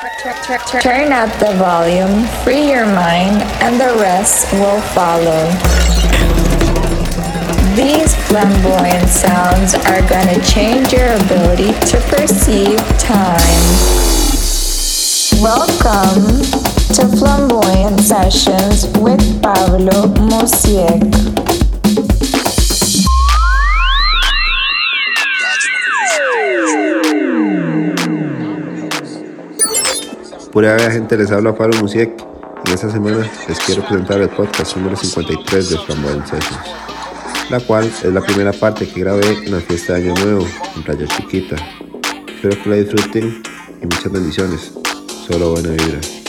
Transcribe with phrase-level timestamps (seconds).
[0.00, 5.44] Turn up the volume, free your mind, and the rest will follow.
[7.76, 13.60] These flamboyant sounds are gonna change your ability to perceive time.
[15.42, 16.44] Welcome
[16.94, 21.49] to Flamboyant Sessions with Pablo Muzi3k.
[30.52, 32.10] Pura vida gente, les habla Pablo Musiek.
[32.66, 36.60] En esta semana les quiero presentar el podcast número 53 de Flamboyant Sessions,
[37.50, 40.82] la cual es la primera parte que grabé en la fiesta de Año Nuevo en
[40.82, 41.54] Playa Chiquita.
[42.26, 43.42] Espero que la disfruten
[43.80, 44.72] y muchas bendiciones.
[45.28, 46.19] Solo buena vibra.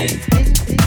[0.00, 0.79] Thank you.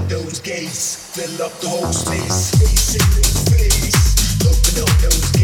[0.00, 2.50] up those gates, fill up the whole space.
[2.58, 4.46] Face in the space.
[4.46, 5.39] open up those gates.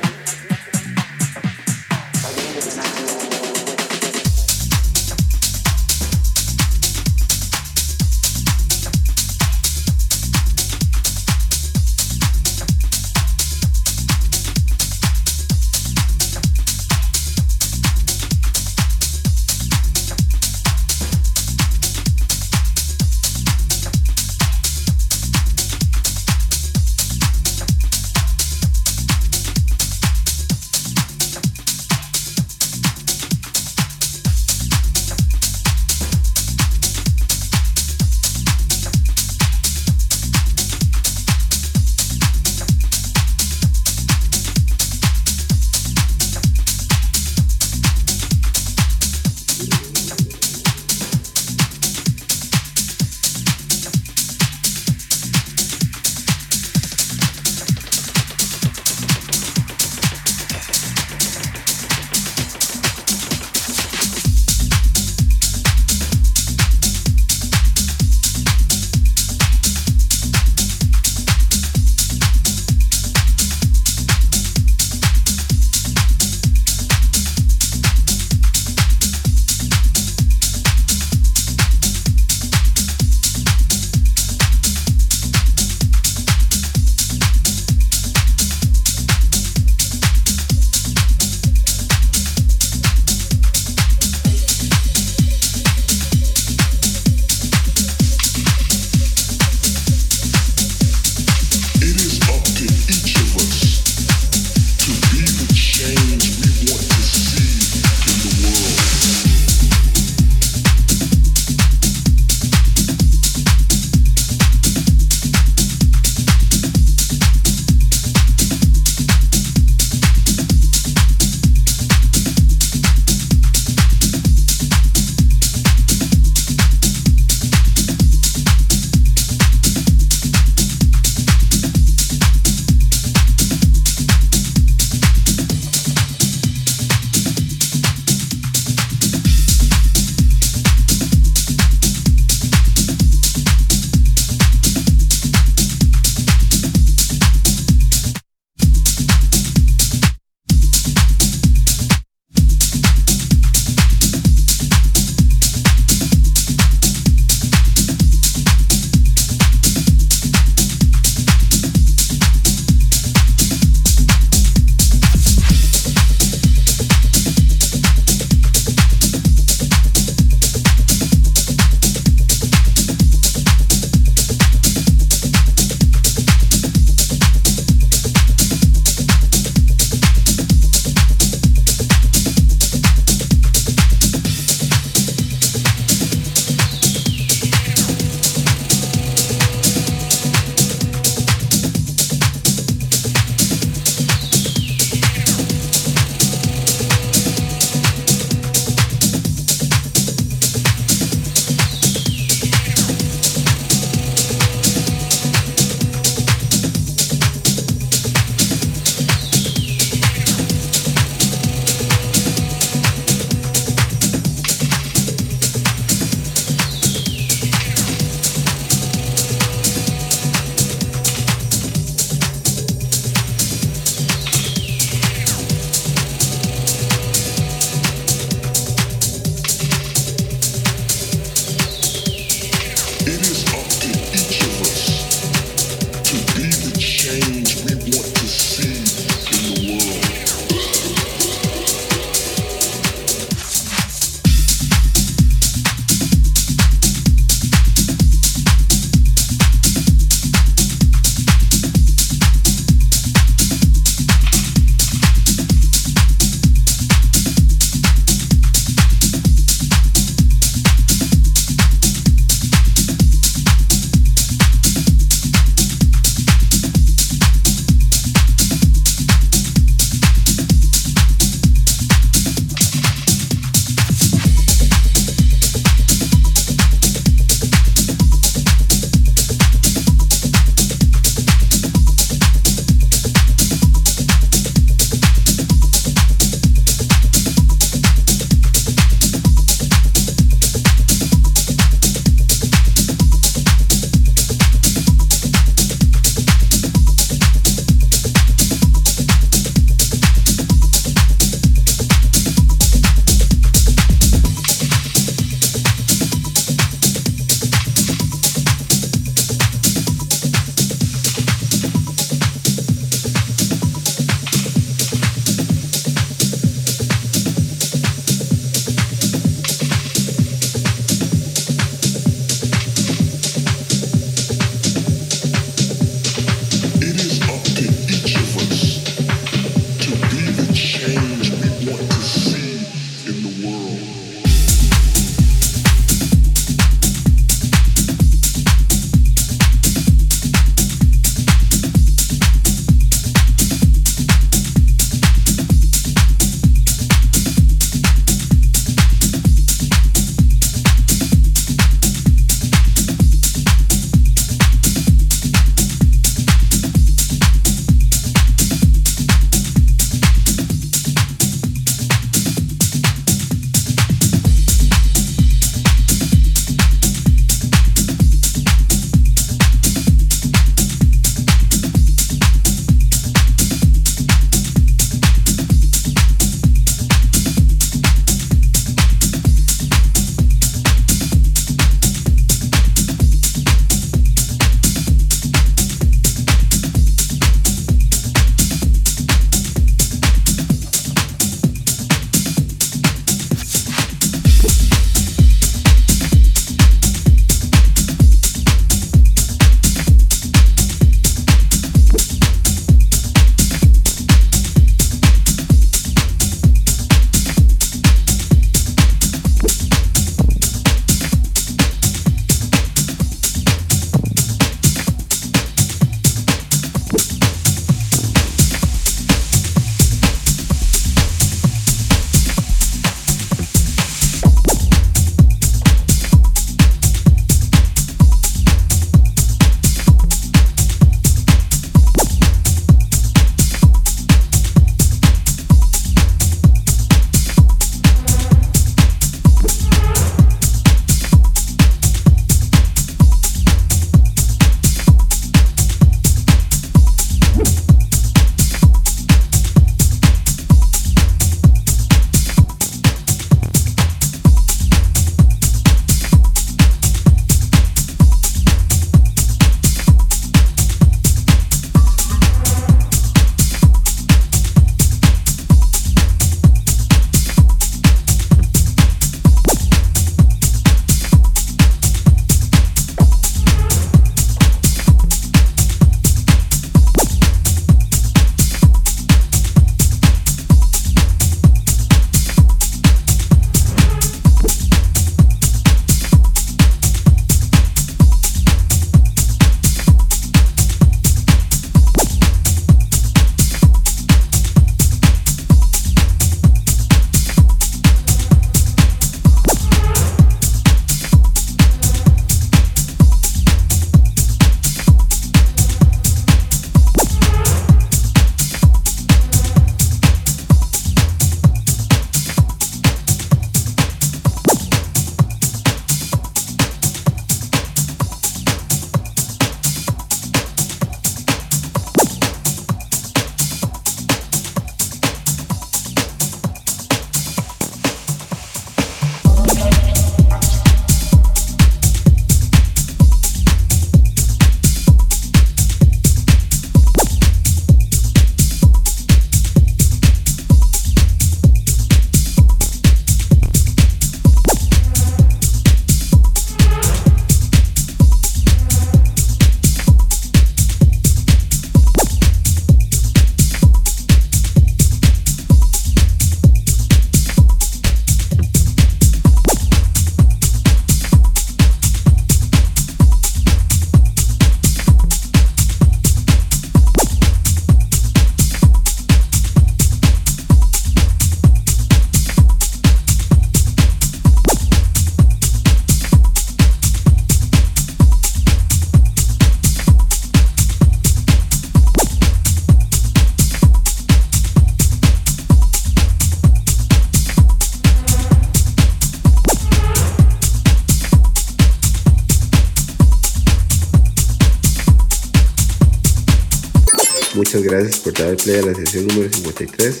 [597.62, 600.00] Gracias por dar play a la sesión número 53.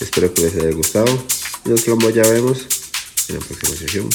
[0.00, 1.06] Espero que les haya gustado
[1.64, 2.66] y nos vemos ya vemos
[3.28, 4.08] en la próxima sesión.